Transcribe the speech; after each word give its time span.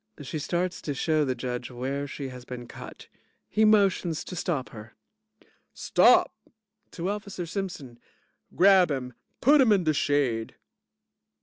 (She 0.23 0.39
starts 0.39 0.81
to 0.81 0.95
show 0.95 1.23
the 1.23 1.35
JUDGE 1.35 1.69
where 1.69 2.07
she 2.07 2.29
has 2.29 2.43
been 2.43 2.67
cut. 2.67 3.07
He 3.47 3.65
motions 3.65 4.23
to 4.23 4.35
stop 4.35 4.69
her.) 4.69 4.95
JUDGE 5.41 5.49
Stop! 5.75 6.35
(to 6.93 7.11
Officer 7.11 7.45
Simpson) 7.45 7.99
Grab 8.55 8.89
him. 8.89 9.13
Put 9.41 9.61
him 9.61 9.71
in 9.71 9.83
de 9.83 9.93
shade. 9.93 10.55